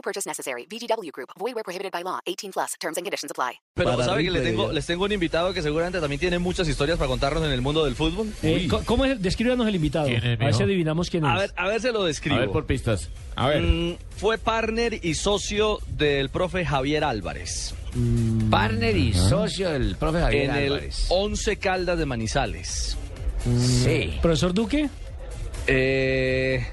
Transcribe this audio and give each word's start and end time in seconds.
No 0.00 0.02
purchase 0.02 0.26
necessary. 0.26 0.66
VGW 0.66 1.10
Group. 1.12 1.28
Void 1.38 1.54
where 1.54 1.62
prohibited 1.62 1.92
by 1.92 2.02
law. 2.02 2.20
18 2.24 2.52
plus. 2.52 2.72
Terms 2.80 2.96
and 2.96 3.04
conditions 3.04 3.30
apply. 3.30 3.60
Pero 3.74 3.90
Para 3.90 4.04
¿sabe 4.04 4.24
que 4.24 4.30
les 4.30 4.40
Ripley, 4.42 4.52
tengo, 4.52 4.68
ya. 4.68 4.72
les 4.72 4.86
tengo 4.86 5.04
un 5.04 5.12
invitado 5.12 5.52
que 5.52 5.60
seguramente 5.60 6.00
también 6.00 6.18
tiene 6.18 6.38
muchas 6.38 6.66
historias 6.68 6.96
para 6.96 7.08
contarnos 7.08 7.44
en 7.44 7.50
el 7.50 7.60
mundo 7.60 7.84
del 7.84 7.94
fútbol? 7.94 8.32
Eh, 8.42 8.66
¿Cómo 8.86 9.04
es? 9.04 9.20
Descríbanos 9.20 9.68
el 9.68 9.74
invitado. 9.74 10.06
¿Quién 10.06 10.24
es, 10.24 10.40
a 10.40 10.44
ver 10.44 10.54
si 10.54 10.62
adivinamos 10.62 11.10
quién 11.10 11.26
es. 11.26 11.30
A 11.30 11.36
ver, 11.36 11.52
a 11.54 11.68
ver 11.68 11.80
se 11.82 11.92
lo 11.92 12.04
describo. 12.04 12.36
A 12.36 12.40
ver 12.40 12.50
por 12.50 12.64
pistas. 12.64 13.10
A 13.36 13.48
ver. 13.48 13.60
Mm, 13.62 13.96
fue 14.16 14.38
partner 14.38 15.04
y 15.04 15.14
socio 15.14 15.80
del 15.88 16.30
profe 16.30 16.64
Javier 16.64 17.04
Álvarez 17.04 17.74
Partner 18.50 18.96
y 18.96 19.12
socio 19.12 19.70
del 19.70 19.96
profe 19.96 20.20
Javier 20.20 20.44
en 20.44 20.56
el 20.56 20.72
Álvarez. 20.72 21.06
11 21.10 21.56
Caldas 21.58 21.98
de 21.98 22.06
Manizales. 22.06 22.96
Sí. 23.44 24.18
Profesor 24.22 24.54
Duque. 24.54 24.88
Eh, 25.66 26.66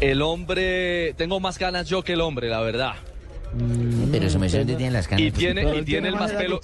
el 0.00 0.22
hombre, 0.22 1.14
tengo 1.14 1.40
más 1.40 1.58
ganas 1.58 1.88
yo 1.88 2.02
que 2.02 2.12
el 2.14 2.20
hombre, 2.20 2.48
la 2.48 2.60
verdad. 2.60 2.94
Pero 4.12 4.28
su 4.28 4.38
merced 4.38 4.66
tiene 4.66 4.90
las 4.90 5.08
canas. 5.08 5.24
Y 5.24 5.30
tiene, 5.30 5.78
y 5.78 5.82
tiene 5.82 6.08
el 6.08 6.16
más 6.16 6.32
pelo 6.32 6.60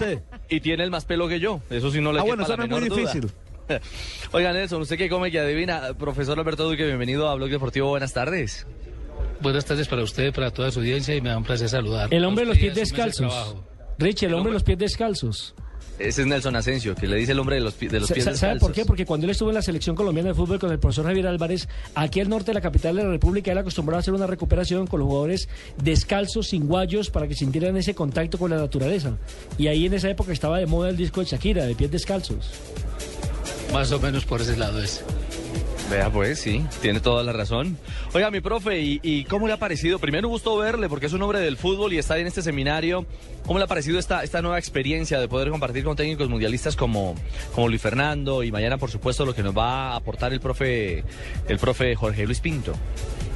y 0.48 0.61
tiene 0.61 0.84
el 0.84 0.91
más 0.91 1.05
pelo 1.05 1.28
que 1.28 1.41
yo. 1.41 1.60
Eso 1.70 1.91
sí 1.91 2.00
no 2.00 2.12
le 2.12 2.19
Ah, 2.19 2.22
quepa 2.22 2.34
bueno, 2.36 2.42
eso 2.44 2.53
la 2.53 2.56
no 2.58 2.64
es 2.64 2.70
muy 2.70 2.80
menor 2.80 2.98
duda. 2.98 3.12
difícil. 3.12 3.30
Oiga, 4.33 4.53
Nelson, 4.53 4.83
usted 4.83 4.98
que 4.98 5.08
come 5.08 5.30
que 5.30 5.38
adivina, 5.38 5.94
profesor 5.94 6.38
Alberto 6.38 6.69
Duque, 6.69 6.84
bienvenido 6.84 7.28
a 7.28 7.34
Blog 7.36 7.48
Deportivo. 7.48 7.88
Buenas 7.88 8.12
tardes. 8.12 8.66
Buenas 9.41 9.64
tardes 9.64 9.88
para 9.88 10.03
usted, 10.03 10.33
para 10.34 10.50
toda 10.50 10.70
su 10.70 10.80
audiencia 10.80 11.14
y 11.14 11.20
me 11.20 11.30
da 11.30 11.38
un 11.38 11.44
placer 11.44 11.69
saludar. 11.69 12.12
El 12.12 12.25
hombre 12.25 12.44
de 12.44 12.48
los 12.50 12.58
pies 12.58 12.75
descalzos. 12.75 13.56
Rich, 13.98 14.25
el 14.25 14.28
El 14.30 14.34
hombre 14.34 14.34
de 14.34 14.34
hombre- 14.34 14.53
los 14.55 14.62
pies 14.64 14.78
descalzos. 14.78 15.55
Ese 15.98 16.22
es 16.22 16.27
Nelson 16.27 16.56
Asensio, 16.56 16.94
que 16.97 17.06
le 17.06 17.16
dice 17.16 17.33
el 17.33 17.38
hombre 17.38 17.56
de 17.56 17.61
los, 17.61 17.78
de 17.78 18.00
los 18.00 18.11
pies 18.11 18.25
sa- 18.25 18.30
¿Sabe 18.34 18.55
descalzos. 18.55 18.61
por 18.61 18.72
qué? 18.72 18.84
Porque 18.84 19.06
cuando 19.06 19.27
él 19.27 19.30
estuvo 19.30 19.50
en 19.50 19.55
la 19.55 19.62
selección 19.62 19.94
colombiana 19.94 20.30
de 20.30 20.34
fútbol 20.34 20.58
con 20.58 20.72
el 20.72 20.78
profesor 20.78 21.05
Javier 21.05 21.27
Álvarez, 21.28 21.69
aquí 21.94 22.19
al 22.20 22.28
norte 22.28 22.47
de 22.47 22.55
la 22.55 22.61
capital 22.61 22.97
de 22.97 23.05
la 23.05 23.11
República, 23.11 23.52
él 23.52 23.58
acostumbraba 23.58 23.98
a 23.98 24.00
hacer 24.00 24.14
una 24.14 24.27
recuperación 24.27 24.86
con 24.86 25.00
los 25.00 25.06
jugadores 25.06 25.48
descalzos, 25.83 26.48
sin 26.48 26.66
guayos, 26.66 27.10
para 27.10 27.28
que 27.28 27.34
sintieran 27.34 27.77
ese 27.77 27.94
contacto 27.94 28.38
con 28.38 28.50
la 28.50 28.56
naturaleza. 28.56 29.16
Y 29.58 29.69
ahí 29.69 29.86
en 29.86 29.94
esa 29.94 30.08
época 30.10 30.33
estaba 30.33 30.58
de 30.58 30.66
moda 30.66 30.88
el 30.88 30.97
disco 30.97 31.20
de 31.20 31.27
Shakira, 31.27 31.66
de 31.66 31.75
pies 31.75 31.91
descalzos. 31.91 32.50
Más 33.72 33.92
o 33.92 34.00
menos 34.00 34.25
por 34.25 34.41
ese 34.41 34.56
lado 34.56 34.83
es. 34.83 35.03
Pues, 36.12 36.38
sí, 36.38 36.64
tiene 36.80 37.00
toda 37.00 37.22
la 37.22 37.32
razón. 37.32 37.76
Oiga, 38.14 38.30
mi 38.30 38.40
profe, 38.40 38.80
¿y, 38.80 39.24
cómo 39.24 39.46
le 39.46 39.52
ha 39.52 39.58
parecido? 39.58 39.98
Primero 39.98 40.26
gusto 40.28 40.56
verle, 40.56 40.88
porque 40.88 41.06
es 41.06 41.12
un 41.12 41.20
hombre 41.20 41.40
del 41.40 41.58
fútbol 41.58 41.92
y 41.92 41.98
está 41.98 42.16
en 42.16 42.26
este 42.26 42.40
seminario. 42.40 43.04
¿Cómo 43.46 43.58
le 43.58 43.64
ha 43.64 43.68
parecido 43.68 43.98
esta, 43.98 44.24
esta 44.24 44.40
nueva 44.40 44.58
experiencia 44.58 45.20
de 45.20 45.28
poder 45.28 45.50
compartir 45.50 45.84
con 45.84 45.94
técnicos 45.94 46.30
mundialistas 46.30 46.76
como, 46.76 47.14
como 47.54 47.68
Luis 47.68 47.82
Fernando 47.82 48.42
y 48.42 48.50
mañana, 48.50 48.78
por 48.78 48.90
supuesto, 48.90 49.26
lo 49.26 49.34
que 49.34 49.42
nos 49.42 49.56
va 49.56 49.92
a 49.92 49.96
aportar 49.96 50.32
el 50.32 50.40
profe, 50.40 51.04
el 51.48 51.58
profe 51.58 51.94
Jorge 51.94 52.24
Luis 52.24 52.40
Pinto? 52.40 52.72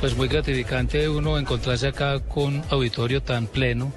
Pues 0.00 0.16
muy 0.16 0.28
gratificante 0.28 1.08
uno 1.10 1.38
encontrarse 1.38 1.88
acá 1.88 2.20
con 2.20 2.56
un 2.56 2.62
auditorio 2.70 3.22
tan 3.22 3.48
pleno 3.48 3.92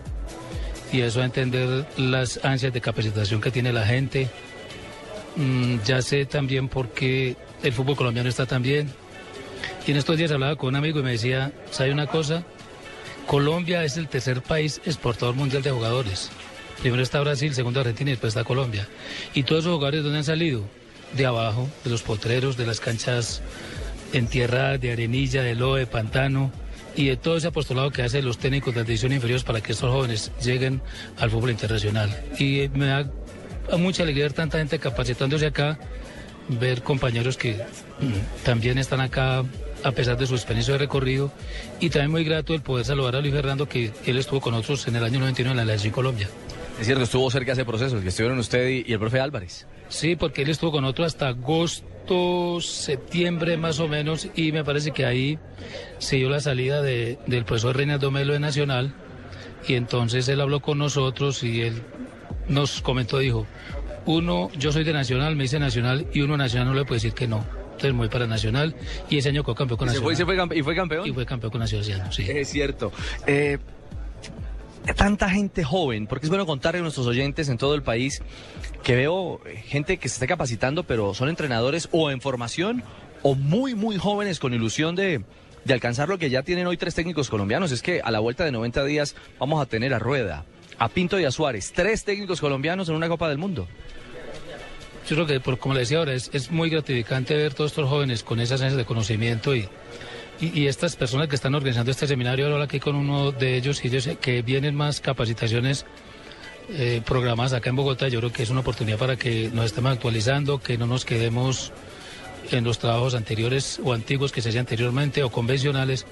y 0.92 1.02
eso 1.02 1.22
a 1.22 1.26
entender 1.26 1.86
las 1.98 2.44
ansias 2.44 2.74
de 2.74 2.82
capacitación 2.82 3.40
que 3.40 3.52
tiene 3.52 3.72
la 3.72 3.86
gente. 3.86 4.28
Mm, 5.38 5.78
ya 5.86 6.02
sé 6.02 6.26
también 6.26 6.68
por 6.68 6.90
qué 6.90 7.38
el 7.64 7.74
fútbol 7.74 7.96
colombiano 7.96 8.30
está 8.30 8.46
tan 8.46 8.62
bien. 8.62 8.90
Y 9.86 9.92
en 9.92 9.98
estos 9.98 10.18
días 10.18 10.32
hablaba 10.32 10.56
con 10.56 10.70
un 10.70 10.76
amigo 10.76 11.00
y 11.00 11.04
me 11.04 11.12
decía, 11.12 11.52
¿sabe 11.72 11.92
una 11.92 12.08
cosa? 12.08 12.44
Colombia 13.28 13.84
es 13.84 13.98
el 13.98 14.08
tercer 14.08 14.42
país 14.42 14.82
exportador 14.86 15.36
mundial 15.36 15.62
de 15.62 15.72
jugadores. 15.72 16.32
Primero 16.82 17.04
está 17.04 17.20
Brasil, 17.20 17.54
segundo 17.54 17.82
Argentina 17.82 18.12
y 18.12 18.14
después 18.14 18.32
está 18.32 18.44
Colombia. 18.44 18.88
Y 19.34 19.44
todos 19.44 19.62
esos 19.62 19.74
jugadores, 19.74 20.04
¿dónde 20.04 20.20
han 20.20 20.24
salido? 20.24 20.64
De 21.16 21.26
abajo, 21.26 21.68
de 21.84 21.90
los 21.90 22.04
potreros, 22.04 22.56
de 22.58 22.66
las 22.66 22.80
canchas 22.80 23.42
en 24.14 24.28
tierra, 24.28 24.78
de 24.78 24.92
arenilla, 24.92 25.44
de 25.44 25.56
lodo, 25.56 25.76
de 25.76 25.88
pantano 25.88 26.52
y 26.96 27.08
de 27.08 27.18
todo 27.18 27.38
ese 27.38 27.48
apostolado 27.48 27.92
que 27.92 28.02
hacen 28.02 28.26
los 28.26 28.38
técnicos 28.38 28.74
de 28.74 28.82
la 28.82 28.86
división 28.86 29.12
inferiores 29.12 29.44
para 29.44 29.62
que 29.62 29.74
estos 29.74 29.92
jóvenes 29.92 30.32
lleguen 30.42 30.82
al 31.18 31.30
fútbol 31.30 31.52
internacional. 31.52 32.10
Y 32.40 32.70
me 32.74 32.88
da 32.88 33.12
mucha 33.78 34.04
alegría 34.04 34.26
ver 34.26 34.34
tanta 34.34 34.58
gente 34.58 34.80
capacitándose 34.80 35.46
acá, 35.46 35.78
ver 36.50 36.82
compañeros 36.82 37.38
que 37.38 37.54
mm, 37.54 38.44
también 38.44 38.78
están 38.78 39.02
acá 39.02 39.44
a 39.84 39.92
pesar 39.92 40.18
de 40.18 40.28
su 40.28 40.36
experiencia 40.36 40.74
de 40.74 40.78
recorrido 40.80 41.32
y 41.80 41.90
también 41.90 42.12
muy 42.12 42.24
grato 42.26 42.54
el 42.54 42.62
poder 42.62 42.86
saludar 42.86 43.16
a 43.16 43.22
Luis 43.22 43.34
Fernando 43.34 43.68
que 43.70 43.92
él 44.06 44.18
estuvo 44.18 44.42
con 44.42 44.54
nosotros 44.54 44.88
en 44.88 44.96
el 44.98 45.04
año 45.04 45.20
99 45.20 45.52
en 45.52 45.58
la 45.58 45.64
Selección 45.64 45.94
Colombia. 45.94 46.28
Es 46.80 46.86
cierto, 46.86 47.04
estuvo 47.04 47.30
cerca 47.30 47.48
de 47.48 47.62
ese 47.62 47.66
proceso, 47.66 48.02
que 48.02 48.08
estuvieron 48.10 48.40
usted 48.40 48.68
y, 48.70 48.86
y 48.88 48.94
el 48.94 49.00
profe 49.00 49.20
Álvarez. 49.20 49.68
Sí, 49.90 50.16
porque 50.16 50.42
él 50.44 50.50
estuvo 50.50 50.72
con 50.72 50.86
otro 50.86 51.04
hasta 51.06 51.28
agosto, 51.30 52.60
septiembre 52.62 53.58
más 53.58 53.80
o 53.80 53.88
menos, 53.88 54.28
y 54.36 54.52
me 54.52 54.64
parece 54.64 54.92
que 54.92 55.06
ahí 55.06 55.38
se 55.98 56.16
dio 56.18 56.30
la 56.30 56.40
salida 56.40 56.82
de- 56.82 57.18
del 57.28 57.44
profesor 57.46 57.76
Reinaldo 57.76 58.12
Melo 58.12 58.34
de 58.34 58.40
Nacional, 58.40 58.94
y 59.68 59.74
entonces 59.76 60.28
él 60.30 60.40
habló 60.42 60.62
con 60.62 60.78
nosotros 60.78 61.44
y 61.44 61.62
él 61.62 61.82
nos 62.48 62.82
comentó, 62.82 63.20
dijo, 63.20 63.46
uno, 64.06 64.50
yo 64.58 64.72
soy 64.72 64.84
de 64.84 64.94
Nacional, 64.94 65.36
me 65.36 65.44
dice 65.44 65.60
Nacional, 65.60 66.08
y 66.14 66.22
uno 66.22 66.38
Nacional 66.38 66.68
no 66.70 66.74
le 66.74 66.86
puede 66.86 66.98
decir 66.98 67.14
que 67.14 67.28
no. 67.28 67.46
Entonces 67.64 67.94
me 67.94 68.00
voy 68.00 68.10
para 68.10 68.28
Nacional, 68.28 68.76
y 69.10 69.18
ese 69.18 69.30
año 69.30 69.44
quedó 69.44 69.56
campeón 69.56 69.78
con 69.78 69.90
¿Y, 69.90 69.92
se 69.92 70.02
fue, 70.02 70.14
y 70.14 70.16
se 70.16 70.24
Nacional. 70.24 70.48
fue 70.48 70.58
y 70.58 70.64
fue 70.64 70.76
campeón? 70.76 71.08
Y 71.08 71.14
fue 71.14 71.26
campeón 71.26 71.52
con 71.52 71.60
Nacional 71.60 72.02
año, 72.02 72.12
sí. 72.12 72.26
Es 72.28 72.50
cierto. 72.50 72.92
Eh, 73.26 73.58
tanta 74.96 75.30
gente 75.30 75.64
joven, 75.64 76.08
porque 76.08 76.26
es 76.26 76.30
bueno 76.30 76.46
contarle 76.46 76.80
a 76.80 76.82
nuestros 76.84 77.08
oyentes 77.08 77.50
en 77.50 77.58
todo 77.58 77.76
el 77.76 77.84
país 77.84 78.22
que 78.84 78.96
veo 78.96 79.40
gente 79.66 79.98
que 79.98 80.10
se 80.10 80.16
está 80.16 80.28
capacitando, 80.28 80.84
pero 80.84 81.14
son 81.14 81.30
entrenadores 81.30 81.90
o 81.92 82.12
en 82.12 82.22
formación 82.22 82.84
o 83.22 83.36
muy, 83.36 83.76
muy 83.76 83.98
jóvenes 83.98 84.40
con 84.40 84.54
ilusión 84.54 84.96
de, 84.96 85.24
de 85.66 85.74
alcanzar 85.74 86.10
lo 86.10 86.18
que 86.18 86.30
ya 86.30 86.44
tienen 86.44 86.68
hoy 86.68 86.78
tres 86.78 86.96
técnicos 86.96 87.30
colombianos. 87.30 87.72
Es 87.72 87.82
que 87.82 88.02
a 88.02 88.12
la 88.12 88.20
vuelta 88.20 88.44
de 88.46 88.52
90 88.52 88.84
días 88.86 89.16
vamos 89.40 89.62
a 89.62 89.66
tener 89.66 89.94
a 89.94 90.00
Rueda, 90.00 90.46
a 90.80 90.90
Pinto 90.90 91.20
y 91.20 91.26
a 91.26 91.32
Suárez, 91.32 91.72
tres 91.76 92.04
técnicos 92.04 92.42
colombianos 92.42 92.90
en 92.90 92.96
una 92.96 93.08
Copa 93.08 93.30
del 93.30 93.38
Mundo. 93.38 93.68
Yo 95.08 95.16
creo 95.16 95.28
que, 95.28 95.40
por, 95.40 95.58
como 95.58 95.74
le 95.74 95.82
decía 95.82 95.98
ahora, 96.00 96.14
es, 96.14 96.52
muy 96.52 96.70
gratificante 96.70 97.36
ver 97.36 97.54
todos 97.54 97.72
estos 97.72 97.90
jóvenes 97.90 98.24
con 98.24 98.40
esas 98.40 98.62
ansias 98.62 98.78
de 98.78 98.86
conocimiento 98.86 99.56
y 99.56 99.68
estas 100.40 100.96
personas 100.96 101.28
que 101.28 101.36
están 101.36 101.56
organizando 101.56 101.92
este 101.92 102.08
seminario. 102.08 102.48
Ahora 102.48 102.66
aquí 102.66 102.80
con 102.80 102.96
uno 102.96 103.32
de 103.32 103.58
ellos 103.58 103.84
y 103.84 103.88
ellos 103.88 104.08
eh, 104.08 104.18
que 104.22 104.42
vienen 104.42 104.76
más 104.76 105.02
capacitaciones 105.02 105.86
eh, 106.72 107.02
programadas 107.04 107.54
acá 107.54 107.72
en 107.72 107.76
Bogotá. 107.76 108.08
Yo 108.08 108.20
creo 108.20 108.32
que 108.32 108.44
es 108.44 108.50
una 108.52 108.60
oportunidad 108.60 109.00
para 109.00 109.16
que 109.16 109.50
nos 109.52 109.66
estemos 109.66 109.92
actualizando, 109.92 110.60
que 110.60 110.78
no 110.78 110.86
nos 110.86 111.04
quedemos 111.04 111.72
en 112.52 112.64
los 112.64 112.80
trabajos 112.80 113.16
anteriores 113.16 113.80
o 113.84 113.94
antiguos 113.94 114.32
que 114.32 114.42
se 114.42 114.50
hacían 114.50 114.62
anteriormente 114.62 115.24
o 115.24 115.30
convencionales 115.30 116.06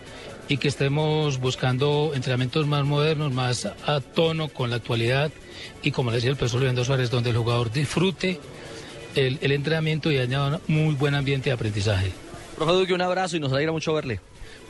y 0.48 0.58
que 0.58 0.68
estemos 0.68 1.40
buscando 1.40 2.12
entrenamientos 2.14 2.68
más 2.68 2.86
modernos, 2.86 3.34
más 3.34 3.66
a 3.66 4.00
tono 4.00 4.48
con 4.48 4.70
la 4.70 4.78
actualidad 4.78 5.32
y 5.82 5.92
como 5.92 6.12
le 6.12 6.18
decía 6.18 6.30
el 6.30 6.38
profesor 6.38 6.62
Leandro 6.62 6.86
Suárez, 6.86 7.10
donde 7.10 7.32
el 7.32 7.38
jugador 7.38 7.72
disfrute 7.72 8.40
el, 9.16 9.40
el 9.42 9.52
entrenamiento 9.52 10.12
y 10.12 10.18
haya 10.18 10.44
un 10.46 10.60
muy 10.68 10.96
buen 10.96 11.16
ambiente 11.16 11.50
de 11.50 11.54
aprendizaje. 11.54 12.12
Profe 12.56 12.74
Duque, 12.74 12.94
un 12.94 13.02
abrazo 13.02 13.38
y 13.38 13.40
nos 13.40 13.52
alegra 13.52 13.72
mucho 13.72 13.94
verle. 13.94 14.20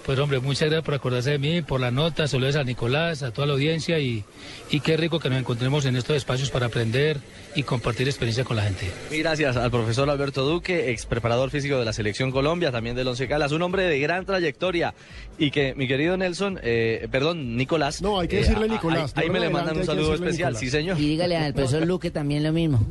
Pues 0.05 0.17
hombre, 0.19 0.39
muchas 0.39 0.69
gracias 0.69 0.85
por 0.85 0.93
acordarse 0.93 1.31
de 1.31 1.37
mí, 1.37 1.61
por 1.61 1.81
la 1.81 1.91
nota, 1.91 2.29
saludos 2.29 2.55
a 2.55 2.63
Nicolás, 2.63 3.23
a 3.23 3.31
toda 3.31 3.45
la 3.45 3.53
audiencia 3.53 3.99
y, 3.99 4.23
y 4.71 4.79
qué 4.79 4.95
rico 4.95 5.19
que 5.19 5.29
nos 5.29 5.37
encontremos 5.37 5.83
en 5.83 5.97
estos 5.97 6.15
espacios 6.15 6.49
para 6.49 6.67
aprender 6.67 7.17
y 7.55 7.63
compartir 7.63 8.07
experiencia 8.07 8.45
con 8.45 8.55
la 8.55 8.63
gente. 8.63 8.89
Y 9.11 9.17
gracias 9.17 9.57
al 9.57 9.69
profesor 9.69 10.09
Alberto 10.09 10.45
Duque, 10.45 10.91
ex 10.91 11.05
preparador 11.05 11.49
físico 11.49 11.77
de 11.77 11.83
la 11.83 11.91
Selección 11.91 12.31
Colombia, 12.31 12.71
también 12.71 12.95
del 12.95 13.05
Once 13.09 13.27
Calas, 13.27 13.51
un 13.51 13.61
hombre 13.63 13.83
de 13.83 13.99
gran 13.99 14.25
trayectoria 14.25 14.93
y 15.37 15.51
que 15.51 15.75
mi 15.75 15.89
querido 15.89 16.15
Nelson, 16.15 16.57
eh, 16.63 17.05
perdón, 17.11 17.57
Nicolás. 17.57 18.01
No, 18.01 18.17
hay 18.21 18.29
que 18.29 18.37
eh, 18.37 18.39
decirle 18.43 18.63
a- 18.67 18.69
a- 18.69 18.75
Nicolás, 18.75 19.11
Ahí, 19.17 19.29
me 19.29 19.41
le 19.41 19.49
mandan 19.49 19.75
un 19.77 19.85
saludo 19.85 20.13
especial, 20.13 20.53
Nicolás. 20.53 20.59
sí 20.61 20.69
señor. 20.69 20.97
Y 21.01 21.05
dígale 21.09 21.35
al 21.35 21.53
profesor 21.53 21.85
Luque 21.85 22.11
también 22.11 22.43
lo 22.43 22.53
mismo. 22.53 22.87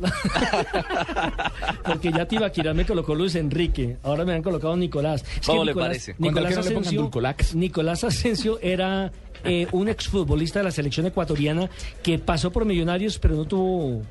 Porque 1.83 2.11
ya 2.11 2.27
Tibaquirá 2.27 2.73
me 2.75 2.85
colocó 2.85 3.15
Luis 3.15 3.33
Enrique, 3.35 3.97
ahora 4.03 4.23
me 4.25 4.33
han 4.33 4.43
colocado 4.43 4.75
Nicolás. 4.75 5.23
Es 5.39 5.47
¿Cómo 5.47 5.63
le 5.63 5.71
Nicolás, 5.71 5.87
parece? 5.89 6.15
Nicolás 6.19 6.51
le 6.65 6.71
pongan 6.71 6.76
Asensio. 6.79 7.11
Nicolás 7.55 8.03
Asensio 8.03 8.59
era 8.61 9.11
eh, 9.43 9.67
un 9.71 9.87
exfutbolista 9.87 10.59
de 10.59 10.65
la 10.65 10.71
selección 10.71 11.05
ecuatoriana 11.05 11.69
que 12.03 12.19
pasó 12.19 12.51
por 12.51 12.65
Millonarios, 12.65 13.19
pero 13.19 13.35
no 13.35 13.45
tuvo 13.45 14.01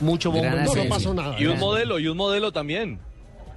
mucho 0.00 0.30
bombo. 0.30 0.48
No, 0.50 0.74
no 0.74 0.88
pasó 0.88 1.14
nada. 1.14 1.36
Y 1.38 1.46
un 1.46 1.58
modelo, 1.58 1.98
y 1.98 2.08
un 2.08 2.16
modelo 2.16 2.52
también. 2.52 2.98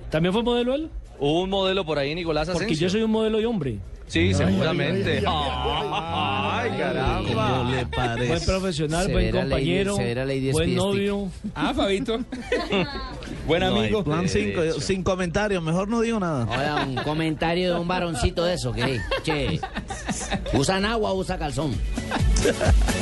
¿También 0.09 0.33
fue 0.33 0.43
modelo 0.43 0.75
él? 0.75 0.89
Hubo 1.19 1.43
un 1.43 1.49
modelo 1.49 1.85
por 1.85 1.97
ahí, 1.97 2.13
Nicolás 2.13 2.49
Asensio. 2.49 2.67
Porque 2.67 2.75
yo 2.75 2.89
soy 2.89 3.01
un 3.01 3.11
modelo 3.11 3.39
y 3.39 3.45
hombre. 3.45 3.79
Sí, 4.07 4.33
seguramente. 4.33 5.23
Ay, 6.71 6.81
ay, 6.81 6.97
ay, 6.97 7.25
Ay, 7.27 7.33
¿Cómo 7.33 7.71
le 7.71 7.85
parece? 7.85 8.27
Buen 8.27 8.45
profesional, 8.45 9.07
buen 9.11 9.25
Severa 9.25 9.41
compañero, 9.41 9.97
buen 10.51 10.75
novio. 10.75 11.31
Ah, 11.53 11.73
Fabito. 11.73 12.19
Buen 13.47 13.61
No 13.61 13.67
amigo. 13.67 14.03
Plan 14.03 14.27
cinco, 14.27 14.61
sin 14.79 15.03
comentarios, 15.03 15.61
mejor 15.61 15.87
no 15.87 16.01
digo 16.01 16.19
nada. 16.19 16.43
Ahora, 16.43 16.85
un 16.85 16.95
comentario 16.95 17.73
de 17.73 17.79
un 17.79 17.87
varoncito 17.87 18.43
de 18.43 18.55
eso, 18.55 18.71
que, 18.71 18.99
che, 19.23 19.59
usan 20.53 20.85
agua 20.85 21.11
o 21.11 21.19
usa 21.19 21.37
calzón. 21.37 21.73